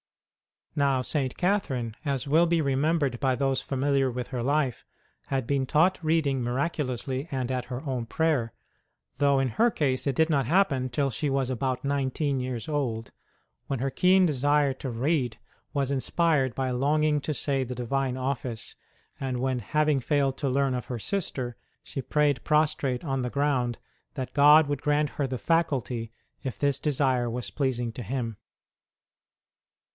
[0.75, 1.37] Now, St.
[1.37, 4.83] Catherine, as will be remembered by those familiar with her life,
[5.27, 8.53] had been taught reading miraculously and at her own prayer,
[9.17, 13.11] though in her case it did not happen till she was about nineteen years old,
[13.67, 15.37] when her keen desire to read
[15.73, 18.75] was inspired by a longing to say the Divine Office,
[19.19, 23.77] and when, having failed to learn of her sister, she prayed prostrate on the ground
[24.15, 26.11] that God would grant her the faculty
[26.43, 28.37] if this desire was pleasing to Him.